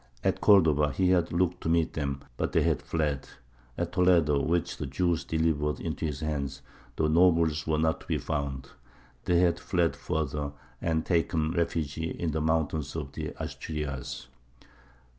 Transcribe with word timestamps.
At 0.23 0.41
Cordova 0.41 0.91
he 0.91 1.11
had 1.11 1.31
looked 1.31 1.61
to 1.61 1.69
meet 1.69 1.93
them, 1.93 2.21
but 2.35 2.53
they 2.53 2.63
had 2.63 2.81
fled: 2.81 3.27
at 3.77 3.91
Toledo, 3.93 4.41
which 4.41 4.77
the 4.77 4.87
Jews 4.87 5.23
delivered 5.23 5.79
into 5.79 6.05
his 6.07 6.21
hands, 6.21 6.63
the 6.95 7.07
nobles 7.07 7.67
were 7.67 7.77
not 7.77 8.01
to 8.01 8.07
be 8.07 8.17
found; 8.17 8.71
they 9.25 9.37
had 9.41 9.59
fled 9.59 9.95
further, 9.95 10.53
and 10.81 11.05
taken 11.05 11.51
refuge 11.51 11.99
in 11.99 12.31
the 12.31 12.41
mountains 12.41 12.95
of 12.95 13.11
the 13.11 13.33
Asturias. 13.39 14.27